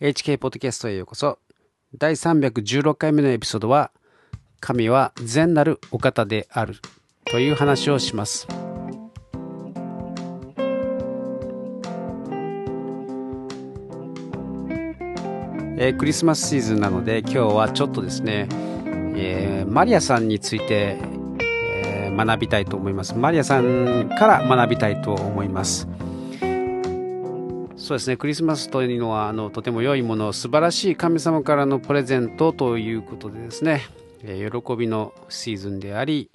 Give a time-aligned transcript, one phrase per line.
[0.00, 1.40] HK ポッドキャストへようこそ。
[1.92, 3.90] 第316回目のエピソードは、
[4.60, 6.76] 神は善なるお方である
[7.24, 8.46] という話をします。
[15.80, 18.48] えー、クリスマスシーズンなので今日はちょっとですね、
[19.16, 20.96] えー、マリアさんについて、
[21.40, 23.16] えー、学びたいと思います。
[23.16, 25.88] マリアさんから学びたいと思います。
[27.88, 28.18] そうですね。
[28.18, 33.80] クリスマスというのはあのとても良いもの素晴らしい神様からのプレゼントということでですね、
[34.22, 36.30] え、喜びのシーズンであり、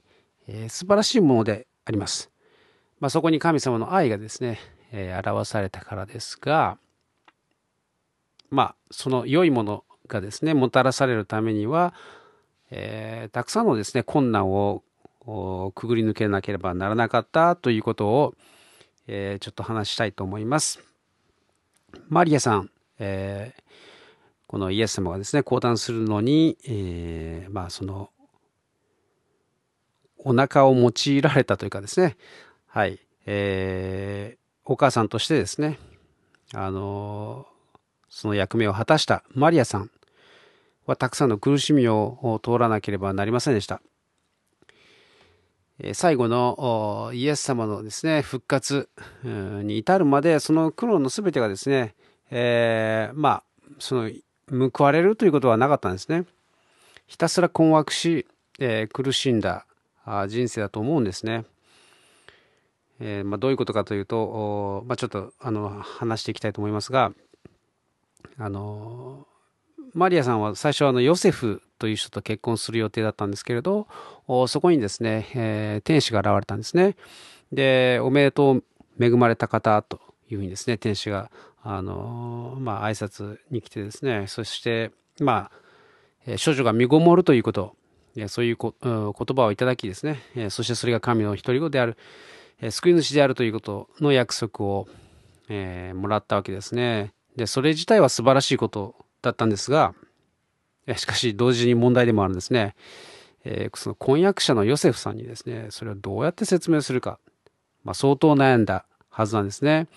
[0.48, 2.32] えー、素晴らしいものであります、
[3.00, 4.58] まあ、そこに神様の愛がですね、
[4.92, 6.80] えー、表されたからですが
[8.50, 11.94] まあその良いものがですねもたらされるためには、
[12.72, 14.82] えー、たくさんのですね困難を
[15.76, 18.34] くぐり抜けなければならなかったということを、
[19.06, 20.93] えー、ちょっと話したいと思います。
[22.10, 23.62] マリアさん、えー、
[24.48, 28.10] このイエス様がですね、降誕するのに、えー、まあその、
[30.18, 32.18] お腹を用いられたというかですね、
[32.68, 35.80] はい、えー、お母さんとしてですね、
[36.54, 37.48] あの、
[38.10, 39.90] その役目を果たしたマリアさん
[40.86, 43.82] はたくさんの苦しみを通らなければなりませんでした。
[45.94, 48.88] 最後のイエス様のですね、復活
[49.24, 51.96] に至るまで、その苦労の全てがですね、
[52.32, 53.44] えー、まあ、
[53.80, 54.10] その、
[54.72, 56.26] 報われるということはなかったんですね。
[57.08, 58.26] ひたすら困惑し、
[58.60, 59.66] えー、苦しんだ
[60.28, 61.46] 人生だと思うんですね。
[63.00, 67.12] えー、まあ、どういうことかというと、まあ、ちょっとあの話していきたいと思いますが、
[68.38, 69.28] あの
[69.94, 73.88] マリアさんは最初はあのヨセフという人と結婚する予定だったんですけれど、
[74.48, 76.96] そこにですね、えー、天使が現れたんですね。
[77.52, 78.64] で、おめでとう、
[79.00, 80.00] 恵まれた方と
[80.30, 81.30] いうふうにですね、天使が、
[81.62, 85.52] あの、まあ、挨拶に来てですね、そして、ま
[86.28, 87.76] あ、少女が身ごもるということ、
[88.28, 91.98] そういうこ言葉をいただきですね、そしてそれが神の独り子である、
[92.70, 94.88] 救い主であるということの約束を、
[95.50, 97.14] えー、もらったわけですね。
[97.36, 99.96] で、それ自体は素晴らしいことだったんですが、
[100.96, 102.76] しかし同時に問題でもあるんですね。
[103.46, 107.20] えー、その婚約者のヨセフさんにですね、それをどうやって説明するか、
[107.84, 109.88] まあ、相当悩んだはずなんですね。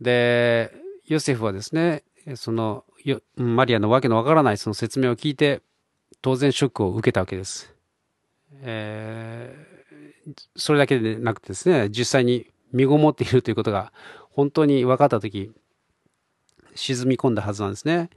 [0.00, 0.72] で、
[1.06, 2.04] ヨセフはですね、
[2.36, 2.84] その
[3.36, 5.60] マリアのわけのわからないその説明を聞いて、
[6.20, 7.74] 当然ショックを受けたわけです。
[8.62, 13.92] えー、それだけでなくてですね、実際に身ごもっているということが
[14.30, 15.52] 本当に分かったとき、
[16.74, 18.10] 沈み込んだはずなんですね。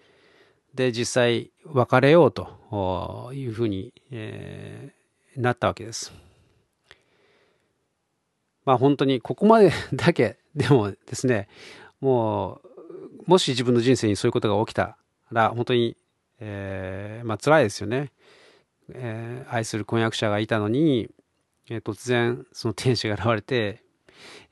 [0.73, 6.13] で、実際別れようというふうに、えー、なったわけです。
[8.65, 11.47] まあ本当にここまで だけでもですね、
[12.01, 14.97] もう、もし自分の人生にそういうことが起きた
[15.31, 15.95] ら、本当に、
[16.39, 18.11] えー、まあ辛いですよね。
[18.89, 21.09] えー、愛する婚約者がいたのに、
[21.69, 23.84] えー、突然その天使が現れて、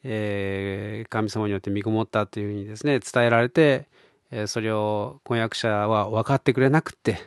[0.04, 3.88] えー、神様によって身ごもったというふうにですね、伝えられて、
[4.32, 7.20] えそれを婚約者は分かってくれなくって、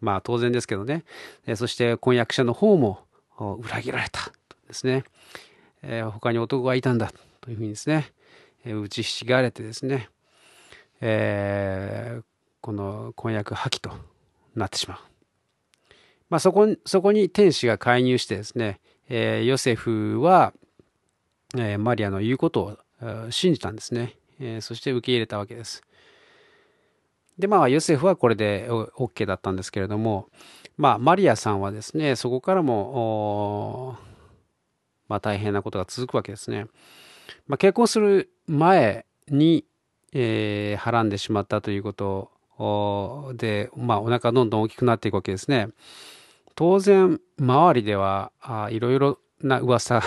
[0.00, 1.04] まあ当然ですけどね、
[1.46, 3.00] えそして婚約者の方も
[3.38, 5.04] 裏切られたとですね、
[5.82, 8.12] え他に男がいたんだというふうにですね、
[8.64, 10.08] え打ちひしがれてですね、
[11.00, 12.24] えー、
[12.60, 13.92] この婚約破棄と
[14.56, 14.98] なってしまう。
[16.28, 20.52] まあそこそこに天使が介入してですね、え、ヨセフは、
[21.56, 25.82] えー、マリアの言うことを信じたんですね、えー、そして受け入れたわけです。
[27.38, 30.28] で、まあ、ヨセフはこれで OK だったんですけれども、
[30.76, 33.96] まあ、マリアさんはですね、そこからも、
[35.08, 36.66] まあ、大変なことが続くわけですね。
[37.46, 39.64] まあ、結婚する前に、
[40.12, 42.32] えー、はらんでしまったということ
[43.34, 45.68] で、まあ、お腹どんどん大きくなっていくわけですね。
[46.56, 48.32] 当然、周りでは、
[48.70, 50.02] いろいろな噂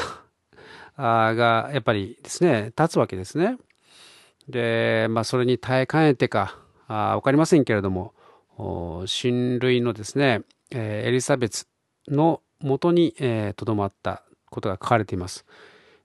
[0.97, 3.57] が、やっぱりですね、立つわけですね。
[4.47, 6.57] で、まあ、それに耐えかねてか、
[6.87, 8.13] あ分かりませんけれども
[9.05, 11.65] 親類のですね、えー、エリザベツ
[12.09, 15.45] のもとにとど、えー、まったことが書かれています。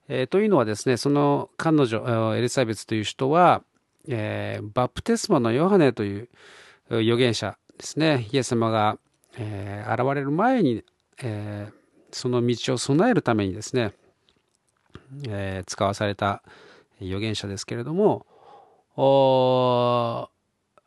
[0.08, 3.62] えー、というのはですねその彼女エリザベツという人は、
[4.06, 6.28] えー、バプテスマのヨハネという
[6.88, 8.99] 預言者ですねイエス様が、
[9.37, 10.84] えー、現れる前に、
[11.20, 11.75] えー、
[12.12, 13.93] その道を備えるためにですね、
[15.28, 16.43] えー、使わされた
[17.00, 18.26] 預言者ですけれども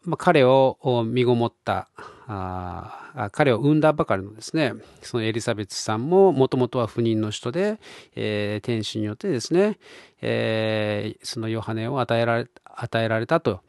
[0.06, 1.90] まあ、彼を身ごもった
[2.28, 7.80] あ彼を産んだばかりのですねそのエリザベスさんももともとは不妊の人で、
[8.16, 9.78] えー、天使によってですね、
[10.22, 13.62] えー、そのヨハネを与えられ与えられたと。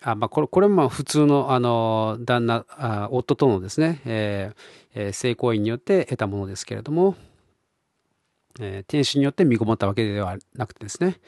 [0.00, 4.52] あまあ、これこれも普通のあの旦那あ夫とのですね、え
[4.94, 7.16] えー、性行為によって得たものですけれども、
[8.60, 11.20] えー、天使によって身ごもったわけではなくてですね、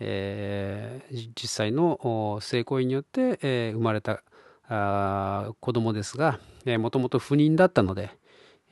[0.00, 4.22] えー、実際の性行為によって、えー、生まれた
[4.68, 8.10] あ子供ですが、えー、もともと不妊だったので、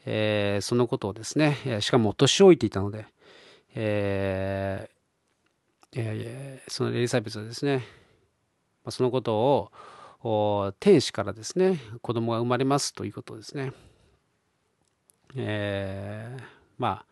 [0.05, 3.07] えー、そのことをですね、しかも年老いていたので、
[3.75, 4.97] えー
[5.99, 7.83] えー、そのエリザベスはですね、
[8.91, 9.71] そのこと
[10.23, 13.73] を天使からですね子供が生まれますということですね、
[15.35, 16.43] えー、
[16.79, 17.07] まあ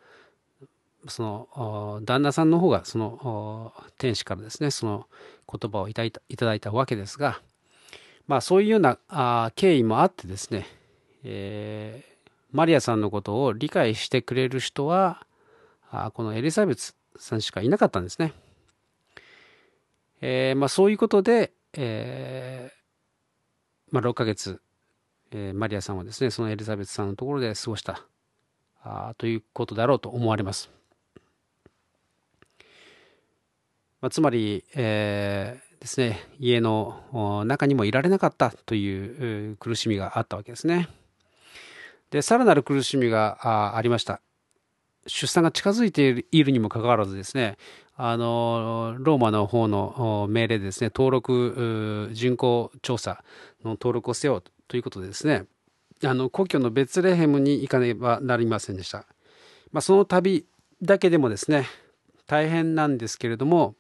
[1.09, 5.07] その旦那さんの方がその天使からですねその
[5.51, 7.41] 言葉をいただいたわけですが
[8.27, 10.67] まあそういうようなあ経緯もあってですね、
[11.25, 15.27] えー、マリアさんのことを理解してくれる人は
[15.91, 18.33] あこのエリザベスさんしかいなかったんですね。
[20.21, 24.61] えー、まあ、そういうことで、えー、まあ、6ヶ月、
[25.33, 28.03] えー、マリアさんはですね、そのエリザベスさんのところで過ごした
[28.83, 30.71] あということだろうと思われます。
[34.05, 40.91] まあ、つまり、えー、ですね、家の中にもいられなかったという苦しみがあったわけですね。
[42.11, 44.21] で、さらなる苦しみがありました。
[45.07, 47.57] 出産が近づいているにもかかわらずですね、
[47.97, 53.25] あのローマの方の命令でですね登録人口調査
[53.65, 55.47] の登録をせよということでですね
[56.05, 59.07] あの故郷のベツレヘムに行かねばなりませんでした、
[59.73, 60.45] まあ、その旅
[60.83, 61.67] だけでもですね
[62.27, 63.77] 大変なんですけれども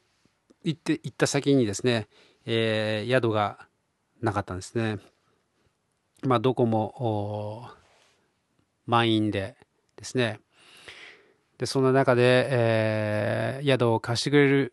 [0.64, 2.08] 行って行った先にですね、
[2.46, 3.58] えー、宿が
[4.22, 4.98] なかったんですね。
[6.22, 7.68] まあどこも
[8.86, 9.56] 満員で
[9.96, 10.40] ですね。
[11.58, 14.72] でそんな中で、えー、宿を貸してくれる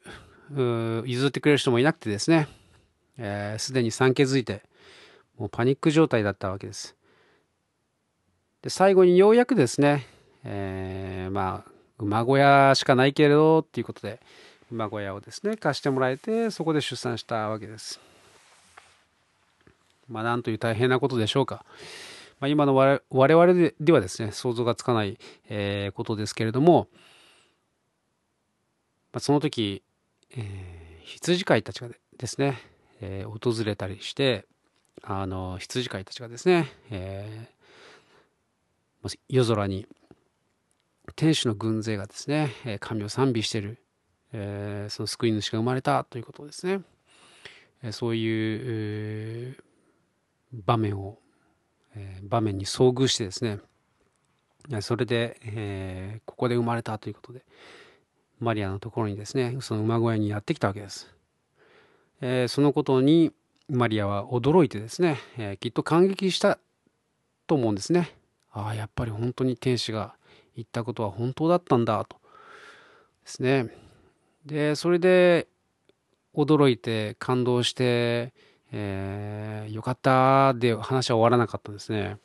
[1.05, 2.47] 譲ってくれる人もいなくてですね。
[3.57, 4.63] すで、えー、に産気づいて
[5.37, 6.95] もうパニック状態だったわけです。
[8.61, 10.05] で最後にようやくですね、
[10.43, 14.19] えー、まあ馬小屋しかないけれどっていうことで
[14.71, 17.99] 馬小屋をですね貸してもらえてそこで出産したわけです。
[20.07, 21.65] まあなんという大変なことでしょうか。
[22.39, 26.87] まあ、今の我々ではですね想像がつかない、えー、ことですけれども、
[29.13, 29.83] まあ、その時、
[30.35, 32.57] えー、羊飼いたちがですね、
[32.99, 34.47] えー、訪れたりして
[35.03, 39.85] あの羊飼いたちがですね、えー、夜空に
[41.15, 43.77] 天使の軍勢がですね神を賛美している、
[44.33, 46.81] えー、その救い主が生まれたということですね。
[47.83, 49.57] えそういう
[50.53, 51.17] 場面を
[51.95, 53.59] えー、場面に遭遇してですね。
[54.81, 57.43] それで、えー、ここで生まれたということで
[58.39, 61.11] マリアのところにですねその馬小屋にやってきたわけです、
[62.21, 63.31] えー、そのことに
[63.67, 66.59] マリアは驚いてですね、えきっと感激した
[67.47, 68.11] と思うんですね。
[68.51, 70.13] ああやっぱり本当に天使が
[70.55, 72.17] 言ったことは本当だったんだと。
[73.23, 73.69] ですね。
[74.45, 75.47] でそれで
[76.35, 78.33] 驚いて感動して
[78.71, 82.17] えー、よかったで話は終わらなかったですね。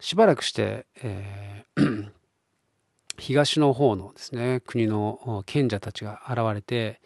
[0.00, 2.10] しばらくして、えー、
[3.18, 7.00] 東の方のですね国の賢者たちが現れて、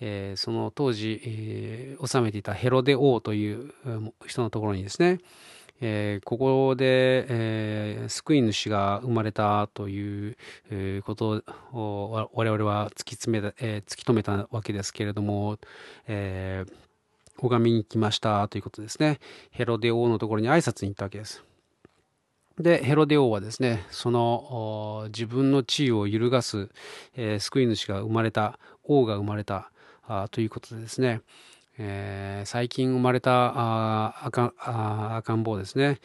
[0.00, 3.72] えー、その当時、えー、治めていたヘロデ王という
[4.26, 5.20] 人のところにですね、
[5.80, 10.36] えー、ここで、えー、救い主が生まれたという、
[11.04, 15.58] ことを我々は突き詰めた、え、突き止めたわけですけれども、
[16.06, 16.64] え、
[17.38, 19.18] 拝みに来ましたということですね。
[19.50, 21.44] ヘロデ王のところに挨拶に行ったわけです。
[22.58, 26.68] で、ヘロデ王はですね、その自分の地位を揺るがす、
[27.16, 29.70] え、救い主が生まれた、王が生まれた
[30.06, 31.22] あということでですね、
[31.78, 36.00] えー、最近生まれた赤赤ん坊ですね、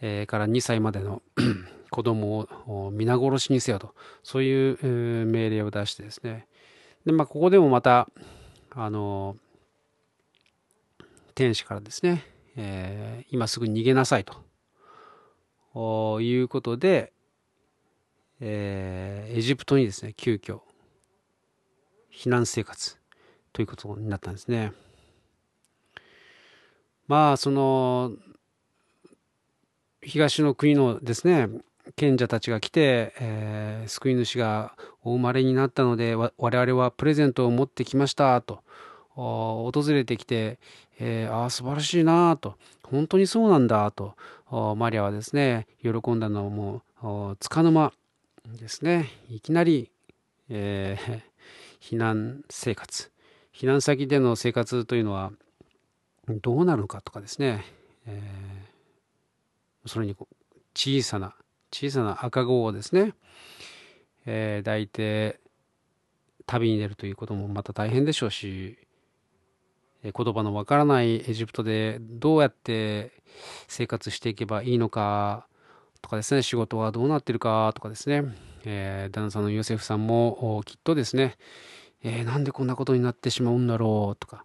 [0.00, 1.22] えー、から2歳までの
[1.90, 6.46] 子供を皆殺しにせよと、そういう、えー、命令を出してですね、
[7.06, 8.08] で、まあ、ここでもまた、
[8.70, 9.36] あの
[11.34, 12.24] 天使からですね、
[12.56, 14.44] えー、今すぐ逃げなさいと。
[16.20, 17.12] いうことで、
[18.40, 20.60] えー、エジプトにですね急遽
[22.12, 22.96] 避難生活
[23.52, 24.72] ということになったんですね。
[27.06, 28.12] まあその
[30.02, 31.48] 東の国のですね
[31.96, 38.60] 賢者たちが来て、えー、救い主がお生まれになったので我々はプレゼントを持ってきましたと
[39.14, 40.58] 訪れてきて、
[40.98, 44.14] えー、ああ素晴らしいなと本当にそうなんだと
[44.76, 46.82] マリアはですね喜んだのも
[47.38, 47.92] つかの間
[48.52, 49.10] ですね。
[49.28, 49.90] いきなり、
[50.48, 51.20] えー、
[51.80, 53.10] 避難生活。
[53.52, 55.32] 避難先での生活というのは
[56.28, 57.64] どうなるのかとかですね、
[58.06, 60.16] えー、それに
[60.74, 61.34] 小さな
[61.72, 63.14] 小さな赤子をですね、
[64.26, 65.40] えー、抱いて
[66.46, 68.78] 旅に出るということもまた大変でしょうし
[70.02, 73.12] 言葉のわからないエジプトでどうやって
[73.68, 75.46] 生活していけばいいのか
[76.02, 78.24] とかですね仕事はどうなってるかとかですね、
[78.64, 81.36] えー、旦那さんのヨセフさんもきっとですね、
[82.02, 84.44] えー、なんでこんなことになってしまうんだろうとか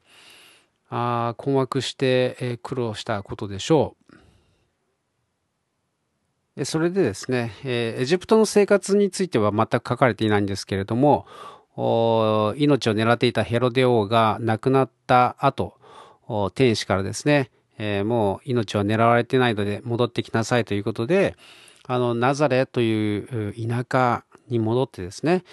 [0.90, 3.96] あ困惑して、え、苦労したことでしょ
[6.58, 6.66] う。
[6.66, 11.26] それでですね、え、エジプトの生活については全く書かれていないんですけれども、
[12.58, 15.76] 命を狙っていたヘロデ王が亡くなった後、
[16.56, 21.36] 天使からですね、え、もう命は狙われてないので戻ってきなさいということで、
[21.88, 25.44] あの、ナザレという田舎に戻ってですね、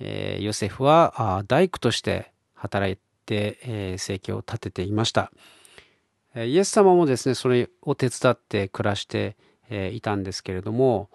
[0.00, 3.02] え、ヨセフは大工として働いて、
[3.32, 5.32] えー、生計を立てていました。
[6.36, 9.36] イエス様もですね、それを手伝って暮らして、
[9.70, 11.08] えいたんですけれども、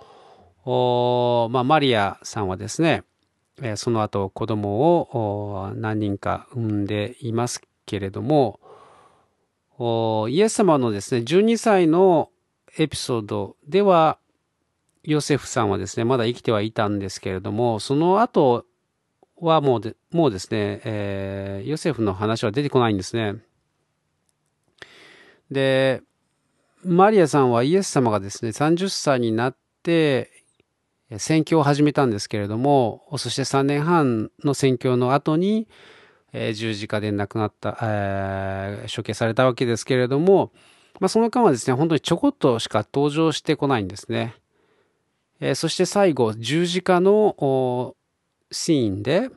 [1.51, 3.03] まあ、マリアさんはですね、
[3.61, 8.59] えその後子供を何人か産んでいますけれども、
[10.29, 12.29] イエス様のですね、12歳の
[12.77, 14.17] エピソードでは、
[15.03, 18.65] ヨセフさんはですね、まだ生きてはいたんですけれども、その後
[19.41, 23.35] はもうで、もうですね、えー、ヨセフの話は出てこないんですね。
[25.51, 26.01] で、
[26.83, 30.31] マリアさんはイエス様がですね、30歳になって、
[31.17, 35.67] 宣教を始めたんですけれども、そして3年半の宣教の後に、
[36.31, 40.51] えー、十字架で亡くなった、えー、処刑されたわけですけれども、
[40.99, 44.35] まあ、その間はですね、本当にちょこっとしか登場してこないんですね。
[45.39, 47.95] えー、そして最後、十字架の
[48.51, 49.29] シーンで、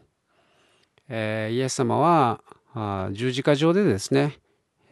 [1.09, 2.43] えー、イエス様は
[2.75, 4.39] あ十字架上でですね、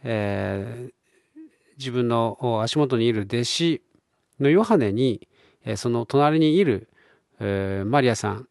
[0.03, 0.91] えー、
[1.77, 3.81] 自分の足元にいる弟子
[4.39, 5.27] のヨハネに、
[5.75, 6.89] その隣にいる、
[7.39, 8.47] えー、マリアさん、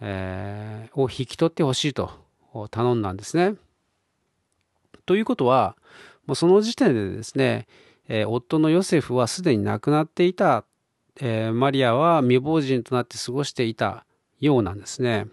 [0.00, 2.10] えー、を引き取ってほしいと
[2.70, 3.56] 頼んだんですね。
[5.06, 5.76] ということは、
[6.26, 7.66] もうその時点でですね、
[8.08, 10.64] えー、夫のヨセフはすでに亡くなっていた、
[11.20, 14.06] えー、マリアは未亡人となって過ごしていた
[14.42, 15.28] ようなんですね。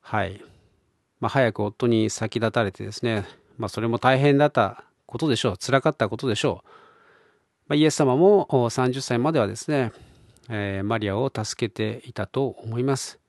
[0.00, 0.42] はい。
[1.20, 3.26] まあ、早く夫に先立たれてですね、
[3.58, 5.54] まあ、それも大変だったことでしょう。
[5.58, 6.68] 辛かったことでしょう。
[7.68, 9.92] まあ、イエス様も30歳まではですね、
[10.48, 13.20] えー、マリアを助けていたと思います。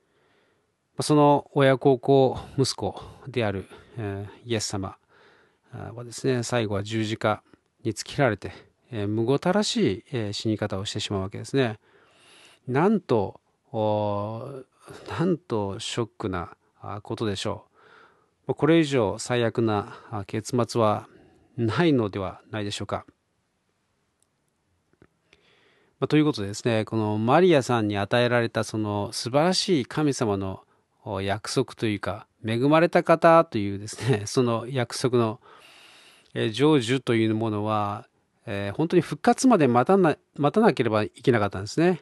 [1.01, 4.95] その親孝行息子である、えー、イエス様
[5.93, 7.43] はですね、最後は十字架
[7.83, 8.53] につけられて、
[8.91, 11.79] えー、むごたらしい、えー、死に方をしてしまうわけですね。
[12.67, 13.39] なんと、
[13.73, 16.55] なんとショックな
[17.03, 17.65] ことでしょ
[18.47, 18.53] う。
[18.53, 21.07] これ以上最悪な結末は
[21.57, 23.05] ないのではないでしょうか。
[25.99, 30.63] まあ、ということでですね、このマリアさんに与えられたその素晴らしい神様の
[31.21, 35.39] 約束というか、恵まれた方というですね、 その約束の
[36.33, 38.07] 成就というものは、
[38.47, 42.01] えー、本当に復活まで待たな待たなければいけなかったんですね。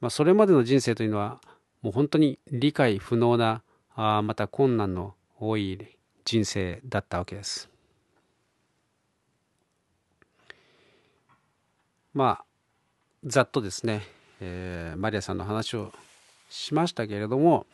[0.00, 1.40] まあ、それまでの人生というのは、
[1.82, 3.62] もう本当に理解不能な、
[3.94, 7.68] あまた困難の多い人生だったわけです。
[12.14, 12.44] まあ
[13.24, 14.02] ざっとですね、
[14.40, 15.92] えー、マリアさんの話を
[16.48, 17.66] しましたけれども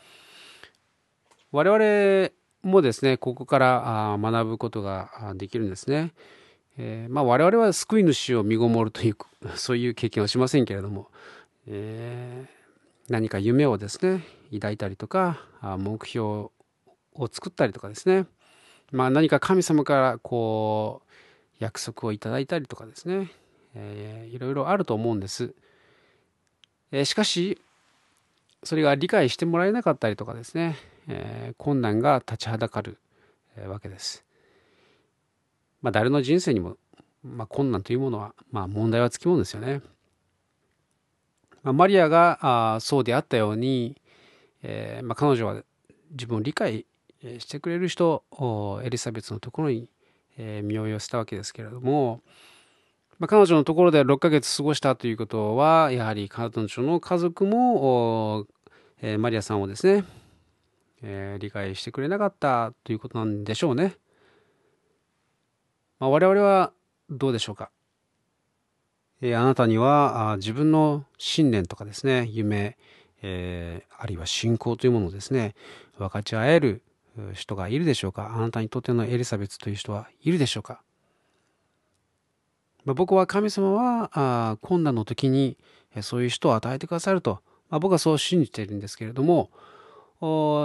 [1.53, 2.31] 我々
[2.63, 6.13] もですねここから学ぶことができるんですね。
[6.77, 9.17] えー、まあ、我々は救い主を身ごもるという
[9.55, 11.09] そういう経験はしませんけれども、
[11.67, 15.41] えー、何か夢をですね抱いたりとか
[15.79, 16.51] 目標を
[17.31, 18.27] 作ったりとかですね、
[18.93, 21.13] まあ、何か神様からこう
[21.59, 23.31] 約束をいただいたりとかですね
[23.75, 25.55] えー、いろいろあると思うんです。
[26.93, 27.61] えー、しかし、
[28.63, 30.77] それが理解してもらえなかったりとかですね、
[31.09, 32.99] えー、困難が立ちはだかる、
[33.57, 34.25] え、わけです。
[35.83, 36.77] まあ、誰の人生にも、
[37.23, 39.83] まあ、困難というものは、まあ、問題はつきものですよね。
[41.65, 44.01] まあ、マリアがあそうであったように、
[44.63, 45.63] えーまあ、彼女は
[46.11, 46.87] 自分を理解
[47.39, 49.89] してくれる人をエリザベスのところに、
[50.37, 52.21] え、身を寄せたわけですけれども、
[53.19, 58.47] まあ、彼女のところで6ヶ月過ごしたということは、やはり彼女の家族も、
[59.01, 60.05] えー、マリアさんをですね、
[61.03, 63.97] えー、理解してくれなかったということなんでしょうね。
[65.99, 66.73] まあ、我々は
[67.09, 67.71] どうでしょうか？
[69.27, 72.77] え、あなたには自分の信念とかですね、夢、
[73.23, 75.55] えー、あるいは信仰というものをですね、
[75.97, 76.83] 分かち合える
[77.33, 78.35] 人がいるでしょうか？
[78.37, 80.83] あなたにとってのエリザベスという人はいるでしょうか、
[82.85, 85.57] まあ、僕は神様はあ困難の時に
[86.03, 87.41] そういう人を与えてくださると、
[87.71, 89.49] まあ、僕はそう信じているんですけれども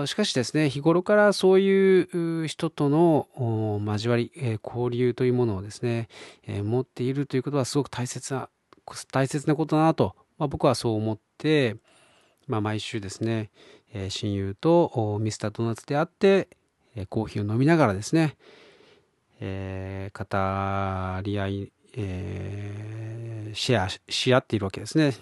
[0.06, 3.28] しかしですね日頃からそういう人との
[3.86, 4.32] 交わり
[4.64, 6.08] 交流というものをですね
[6.48, 8.50] 持っているということはすごく大切な
[9.12, 11.76] 大切なことだなと、まあ、僕はそう思って、
[12.48, 13.50] まあ、毎週ですね
[14.10, 16.48] 親友とミスタードーナツで会って
[17.10, 18.38] コーヒーを飲みながらですね、
[19.40, 25.14] えー、語り合い、えー、シェアし合っているわけですね。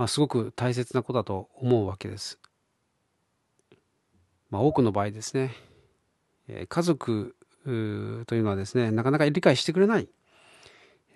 [0.00, 2.38] まあ、すごく大切なことだと思うわけです。
[4.48, 5.54] まあ、多くの場合ですね、
[6.48, 10.08] え家族というのはですね、なかなか理解してくれない、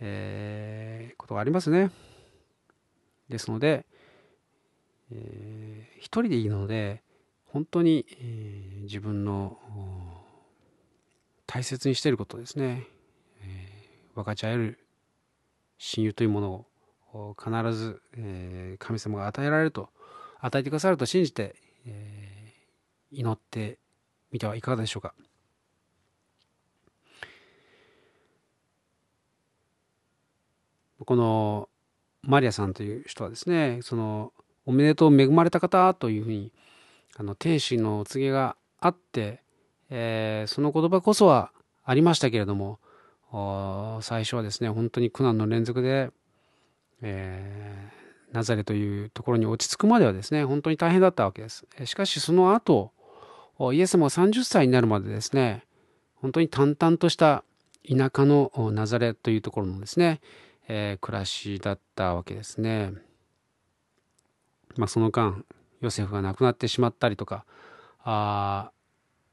[0.01, 1.93] えー、ことがありますね。
[3.31, 3.87] ですので、
[5.11, 7.03] えー、一人でいいので、
[7.47, 9.57] 本当に、えー、自分の
[11.47, 12.87] 大切にしていることですね、
[13.41, 14.79] えー、分かち合える
[15.79, 16.67] 親友というものを
[17.39, 19.91] 必ず、えー、神様が与えられると
[20.41, 21.55] 与えてくださると信じて、
[21.87, 23.79] えー、祈って
[24.33, 25.15] みてはいかがでしょうか。
[31.05, 31.69] この
[32.23, 34.33] マリアさんという人はですねその
[34.65, 36.53] おめでとう恵まれた方というふうに
[37.17, 39.43] あの天使のお告げがあって、
[39.91, 41.53] えー、その言葉こそは
[41.85, 42.79] ありましたけれども
[44.01, 46.11] 最初はですね本当に苦難の連続で
[47.03, 51.67] えー、ナザレというところに落ち着くまではですね、本当に大変だったわけです。
[51.85, 52.93] しかしその後、
[53.73, 55.65] イエス様が30歳になるまでですね、
[56.17, 57.45] 本当に淡々とした
[57.89, 60.21] 田舎のナザレというところのですね、
[60.69, 62.93] えー、暮らしだったわけですね。
[64.77, 65.45] まあ、その間、
[65.81, 67.45] ヨセフが亡くなってしまったりとか、
[68.03, 68.71] あ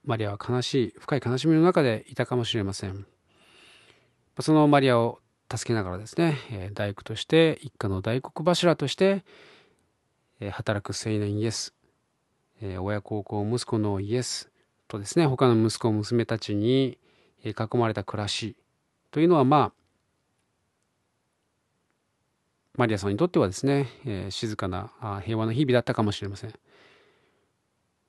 [0.03, 3.05] マリアは悲しい、深い悲しみの中でいたかもしれません。
[4.40, 5.21] そのマリアを
[5.57, 9.24] 助けながらですね、え大工として一家の大黒柱として、
[10.40, 11.74] え働く青年イエス、
[12.61, 14.50] え親孝行息子のイエス
[14.87, 16.98] とですね他の息子娘たちに
[17.44, 18.55] 囲まれた暮らし
[19.11, 19.72] というのはまあ
[22.77, 26.53] マリアさんにとってはですね、え静かな平和な日々だったかもしれません。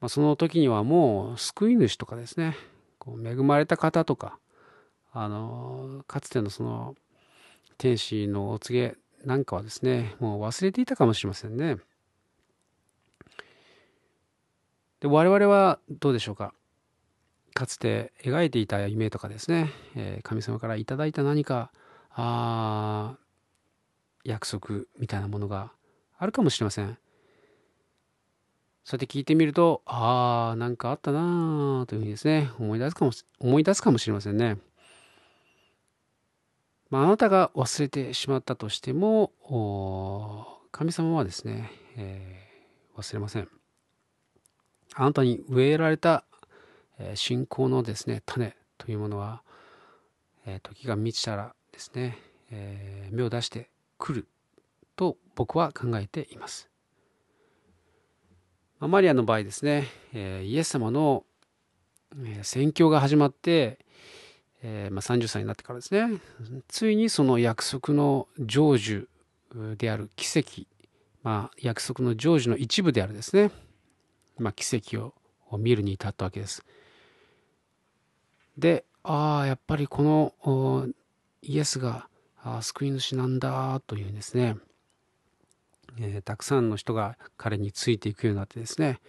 [0.01, 2.57] ま、その時にはもう救い主とかですね
[2.99, 4.39] こう恵まれた方とか
[5.13, 6.97] あのかつてのその
[7.79, 11.77] 天使のお告げなんかはですね、もう忘れていたかもしれませんね。
[15.01, 16.55] で我々はどうでしょうか？
[17.55, 21.71] かつて描いていた夢とかですね、えー、神様からいただいた何か
[22.11, 23.17] あ
[24.25, 25.73] 約束みたいなものが
[26.19, 26.99] あるかもしれません。
[28.85, 34.59] そうやって聞いてみると、ああ、なんかあったなあというふうにですね、思い出すかも、思い出すかもしれませんね。
[36.93, 39.33] まあ、なたが忘れてしまったとしても、
[40.73, 43.49] 神様はですね、えー、忘れません。
[44.95, 46.27] あなたに植えられた、
[47.15, 49.43] 信仰のですね、種というものは、
[50.45, 52.19] えー、時が満ちたらですね、
[52.51, 54.29] えー、芽を出してくる
[54.95, 56.69] と僕は考えています。
[58.81, 61.25] マリアの場合ですね、えイエス様の
[62.43, 63.82] 宣教が始まって、
[64.63, 66.21] えー、まあ、30歳になってからですね。
[66.69, 69.07] ついにその約束の成就
[69.77, 70.63] である奇跡、
[71.23, 73.51] まあ、約束の成就の一部であるですね、
[74.39, 75.15] まあ、奇跡
[75.51, 76.65] を見るに至ったわけです。
[78.57, 80.03] でああやっぱりこ
[80.45, 80.89] の
[81.43, 82.09] イエスが
[82.61, 84.57] 救い主なんだというですね、
[85.99, 89.01] えー、たくさんの人が彼についていくようになってですね。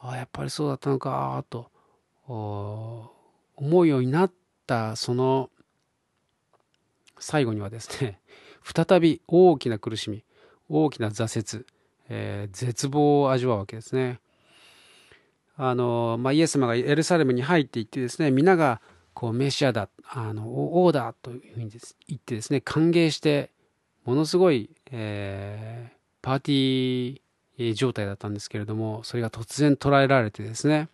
[0.00, 1.70] ああやっぱりそうだったのかと
[2.26, 5.50] 思うようになってったその
[7.18, 8.18] 最後にはですね
[8.64, 10.24] 再び大きな苦しみ
[10.68, 11.66] 大きな挫折、
[12.08, 14.20] えー、絶望を味わうわけですね。
[15.56, 18.80] あのまあ、イエス様がエルサレムに入っていってですね皆が
[19.12, 21.70] こうメシアだあの王だというふうに
[22.08, 23.52] 言ってですね歓迎して
[24.04, 30.88] ものすごい、えー、パーティー状態だったんですけれどもそれが突然捉えられてですね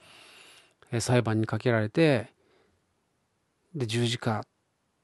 [0.98, 2.30] 裁判にかけられて
[3.74, 4.44] で十字架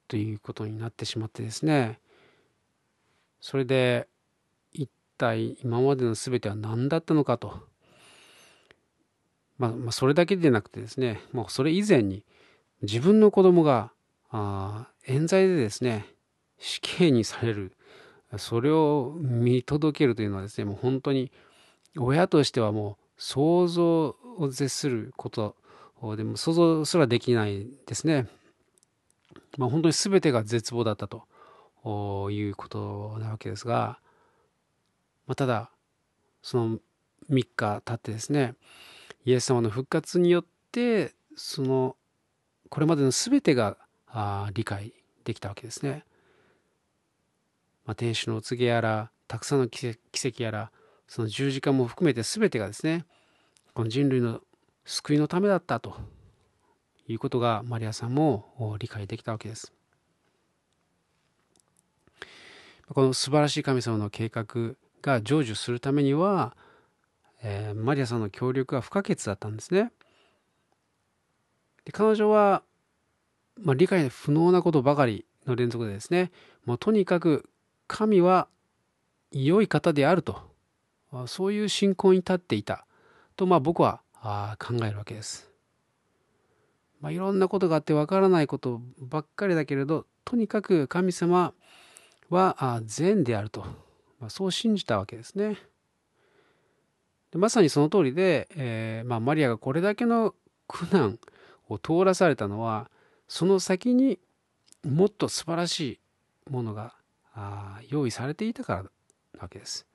[0.08, 1.98] ということになってしまってですね。
[3.40, 4.08] それで
[4.72, 7.60] 一体今までの全ては何だったのかと、
[9.58, 12.24] まあ、まあそれだけでなくてですねもうそれ以前に
[12.82, 13.92] 自分の子供が
[14.30, 16.06] あ冤罪でですね
[16.58, 17.72] 死刑にされる。
[18.38, 21.30] それを見届けるというのはですねもう本当に
[21.96, 25.56] 親としてはもう想像を絶すること
[26.16, 28.26] でも想像すらできないですね。
[29.56, 33.98] まあ、本当に全てが絶望だったということなわけですが、
[35.26, 35.70] まあ、ただ
[36.42, 36.78] その
[37.30, 38.54] 3日経ってですね
[39.24, 41.96] イエス様の復活によってその
[42.68, 43.76] これまでの全てが
[44.52, 44.92] 理解
[45.24, 46.04] できたわけですね。
[47.84, 50.72] まあ、天使のお告げやらたくさんの奇跡やら
[51.06, 53.04] その十字架も含めて全てがですね
[53.74, 54.40] この人類の
[54.84, 55.96] 救いのためだったと
[57.08, 59.72] いうことがマリアさんも理解できたわけです。
[62.88, 66.56] この素晴らしい神様の計画が成就するためには、
[67.42, 69.92] えー、マリアさんの協力が不可欠だったんですね。
[71.84, 72.62] で彼女は、
[73.60, 76.32] まあ、理解不能なことばかりの連続でですね
[76.64, 77.48] もうとにかく
[77.86, 78.48] 神は
[79.30, 80.42] 良い方であると
[81.26, 82.86] そういう信仰に立っていた
[83.36, 84.00] と、まあ、僕は
[84.58, 85.48] 考えるわけです。
[87.00, 91.52] まあ、いろんなことがあってわからないことばっかりだけれどとにかく神様
[92.30, 93.60] は善であると、
[94.20, 95.58] まあ、そう信じたわけですね。
[97.30, 100.34] でまさにその通りで、えー、まあ、マリアがこれだけの
[100.68, 101.18] 苦難
[101.68, 102.90] を通らされたのは
[103.28, 104.18] その先に
[104.84, 105.80] もっと素晴らし
[106.48, 106.94] いものが
[107.88, 108.90] 用意されていたからな
[109.40, 109.86] わけです。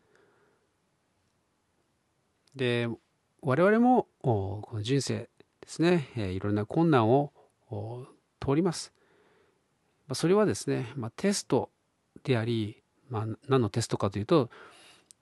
[2.55, 2.89] で
[3.41, 5.29] 我々もこの人生
[5.71, 7.31] ですねいろんな困難を
[8.41, 8.91] 通ります。
[10.13, 11.69] それはですね、ま、テスト
[12.25, 14.49] であり、まあ、何のテストかというと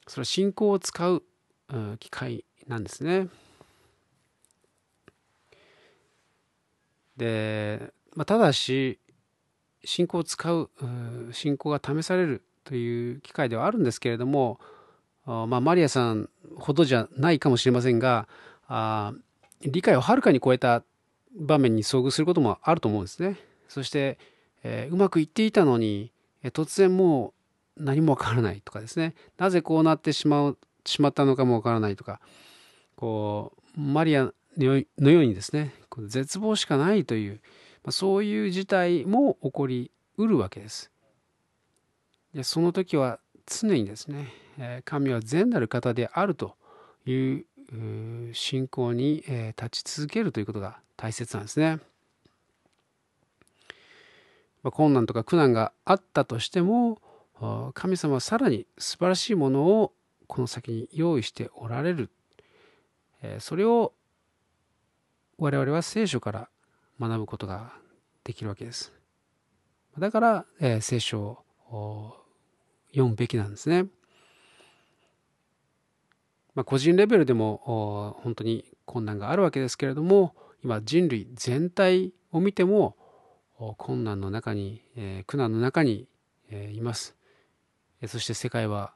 [0.07, 1.21] それは信仰を使う
[1.99, 3.27] 機会なんですね。
[7.17, 8.97] で、まあ、ただし
[9.83, 10.71] 信仰を使う
[11.31, 14.59] 信仰が試されるという機会ではあるんですけれども、
[15.27, 18.27] まあ、マリアさんほどじゃないかもしれませんが
[18.67, 19.13] あ
[19.61, 20.83] 理解をはるかに超えた
[21.37, 23.37] 場面に遭遇することもあると思うんですね。
[23.67, 24.17] そして、
[24.63, 26.11] えー、うまくいっていたのに
[26.43, 27.33] え突然も
[27.77, 32.19] う何もわからないとかですねなぜこうなってしまうしまったのかもわからないとか
[32.95, 35.73] こうマリアのようにですね
[36.07, 37.41] 絶望しかないという
[37.83, 40.91] まそういう事態も起こりうるわけです。
[42.33, 44.27] でその時は常にですね
[44.85, 46.55] 神は善なる方であると
[47.05, 47.45] いう
[48.33, 49.23] 信仰に
[49.57, 51.79] 立ち続けるということが大切なんですね。
[54.63, 57.01] ま、困難とか苦難があったとしても
[57.73, 59.93] 神様はさらに素晴らしいものを
[60.27, 62.09] この先に用意しておられる
[63.39, 63.93] それを
[65.37, 66.49] 我々は聖書から
[66.99, 67.73] 学ぶことが
[68.23, 68.93] できるわけです。
[69.97, 72.15] だから、え聖書を
[72.91, 73.87] 読むべきなんですね。
[76.59, 82.97] まあ、個人レベルでも本当に困難があるわけですけれども今人類全体を見ても
[83.77, 86.09] 困難の中に、えー、苦難の中に、
[86.49, 87.15] えー、います、
[88.07, 88.91] そして世界は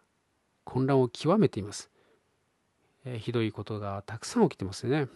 [0.66, 1.90] 混乱を極めています、
[3.06, 5.08] えひどいことがたくさん起きてますよね。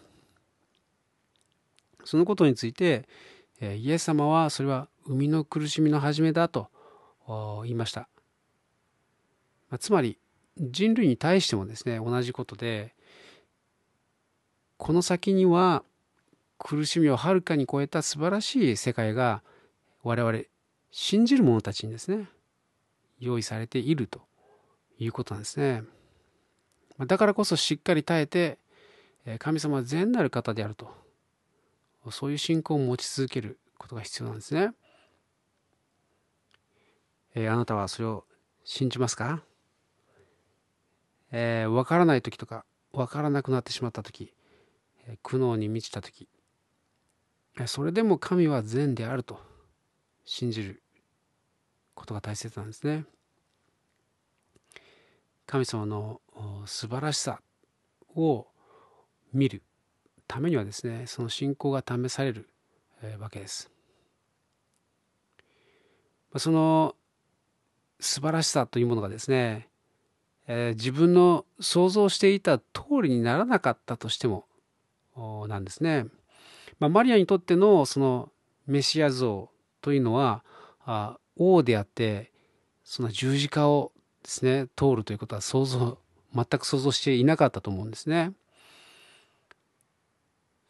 [2.06, 3.10] そのことについて、
[3.60, 6.70] えイエス様はそれは生みの苦しみの始めだと
[7.64, 8.08] 言いました、
[9.70, 10.18] まあ、つまり
[10.60, 12.94] 人類に対してもですね同じことで
[14.78, 15.84] この先には
[16.58, 19.44] 苦しみをはるかに超えた素晴らしい世界が
[20.04, 20.40] 我々
[20.92, 22.28] 信じる者たちにですね
[23.20, 24.22] 用意されていると
[25.00, 25.84] いうことなんですね。
[27.06, 28.58] だからこそしっかり耐えて
[29.40, 30.90] 神様は善なる方であると
[32.10, 34.72] そういう信仰を持ち続けることが必要なんですね。
[37.36, 38.26] えー、あなたはそれを
[38.64, 39.44] 信じますか？
[41.32, 44.34] えー、分からない時とか分からなくなってしまった時
[45.24, 46.28] 苦悩に満ちた時
[47.66, 49.40] それでも神は善であると
[50.26, 50.84] 信じる
[51.96, 53.06] ことが大切なんですね。
[55.48, 56.22] 神様の
[56.66, 57.42] 素晴らしさ
[58.16, 58.46] を
[59.34, 59.64] 見る
[60.28, 62.50] ためにはですねその信仰が試される
[63.20, 63.72] わけです。
[66.36, 66.96] その
[68.00, 69.70] 素晴らしさというものがですね、
[70.48, 72.64] え自分の想像していた通
[73.04, 74.46] りにならなかったとしても
[75.48, 76.06] なんですね。
[76.80, 78.32] まあ、マリアにとってのその
[78.66, 79.50] メシア像
[79.82, 80.44] というのは
[80.86, 82.32] あ王であって
[82.84, 83.92] その十字架を
[84.24, 85.98] ですね通るということは想像
[86.34, 88.34] 全く想像していなかったと思うんですね。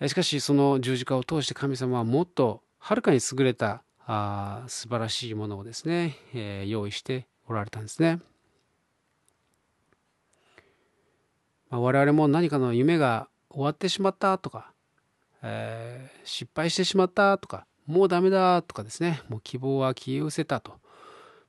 [0.08, 8.20] しかしその十字架を通して神様はもっとはるかに優れたあ素晴らしいものをですね、えー、用意しておられたんですね。
[11.70, 14.72] まあ、我々も何かの夢が終わってしまったとか、
[15.42, 19.22] えー、失敗してしまったとかもうダメだとかですね。
[19.30, 20.78] もう希望は消え失せたと、ま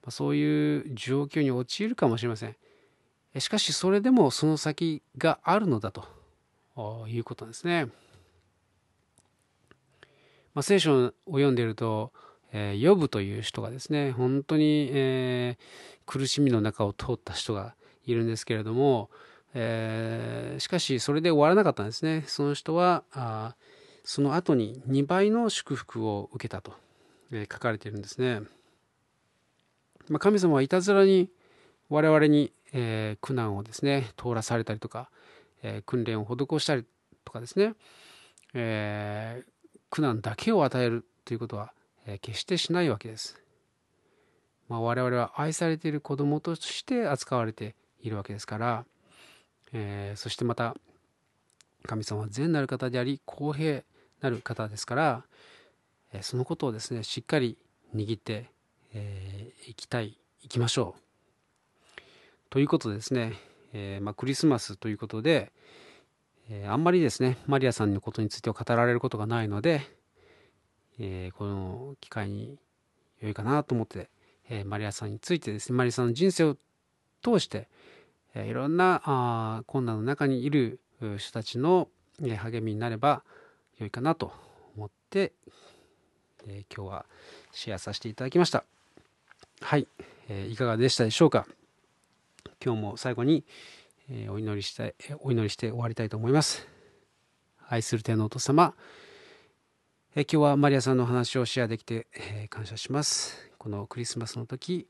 [0.08, 2.56] あ、そういう状況に陥るかもしれません。
[3.38, 6.04] しかしそれでもその先があるのだと。
[7.08, 7.86] いうことですね、
[10.54, 12.12] まあ、聖書を読んでいると
[12.52, 15.62] えー、ヨブという人がですね本当に、えー、
[16.06, 17.74] 苦しみの中を通った人が
[18.06, 19.10] いるんですけれども、
[19.54, 23.54] えー、しかしそれで終わらなかったんですねその人はあ
[24.04, 26.72] その後に2倍の祝福を受けたと、
[27.32, 28.40] えー、書かれているんですね、
[30.08, 31.30] まあ、神様はいたずらに
[31.88, 35.10] 我々に、えー、苦難をですね通らされたりとか、
[35.62, 36.84] えー、訓練を施したり
[37.24, 37.74] とかですね、
[38.54, 41.72] えー、苦難だけを与えるということは
[42.08, 43.40] え決してしないわけです。
[44.68, 48.84] まあ、我々は愛されている子供として扱われているわけですから、
[49.72, 50.74] えー、そしてまた
[51.84, 53.82] 神様は善なる方であり公平
[54.20, 55.24] なる方ですから、
[56.12, 57.58] えー、そのことをですねしっかり
[57.94, 58.44] 握ってい、
[58.94, 61.00] えー、きたいいきましょう。
[62.50, 63.34] ということでですね、
[63.72, 65.52] えー、まあ、クリスマスということで、
[66.48, 69.82] えあんまりですねマリアさんのことについては語られることがないので、
[70.98, 72.58] えー、この機会に
[73.20, 74.08] 良いかなと思って、
[74.48, 76.56] え、マリアさんについてですねマリアさんの人生を
[77.22, 77.68] 通して、
[78.46, 80.80] いろんなあ困難の中にいる
[81.16, 81.88] 人たちの、
[82.20, 83.22] 励みになれば
[83.78, 84.32] 良いかなと
[84.76, 85.32] 思って、
[86.46, 87.06] え今日は
[87.52, 88.64] シェアさせていただきました。
[89.60, 89.86] はい、
[90.28, 91.46] えいかがでしたでしょうか？
[92.64, 93.44] 今日も最後に、
[94.10, 96.66] えお祈りしたいお祈りして終わりたいと思います。
[97.68, 98.74] 愛する天のお父様。
[100.16, 103.50] え今日はマリアさんの話をシェアできて、え感謝します。
[103.58, 104.88] このクリスマスの時、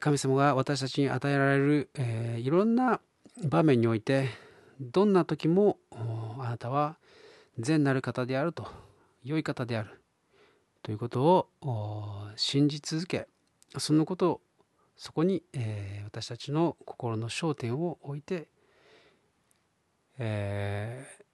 [0.00, 3.00] 神様が私たちに与えられる、えいろんな
[3.44, 4.28] 場面において
[4.80, 6.96] どんな時もあなたは
[7.58, 8.66] 善なる方であると
[9.24, 10.00] 良い方である
[10.82, 11.46] ということを
[12.36, 13.28] 信じ続け
[13.78, 14.40] そのことを
[14.96, 18.48] そこに、え私たちの心の焦点を置いて、
[20.18, 21.24] えー、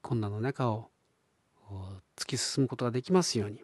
[0.00, 0.88] 困難の中を
[2.16, 3.62] 突き進むことができますように。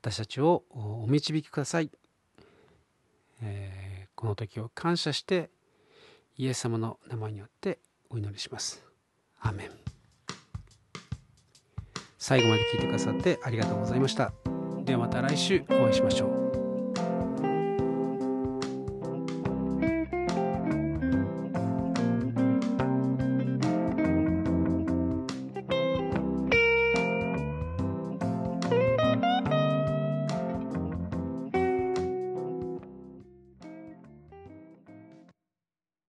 [0.00, 1.90] 私たちをお導きください、
[3.42, 5.50] えー、この時を感謝して
[6.38, 8.82] イエス様の名前によってお祈りします。
[9.40, 9.70] アメン。
[12.18, 14.32] 最後まで聞いてくださってありがとうございました。
[14.84, 16.39] ではまた来週お会いしましょう。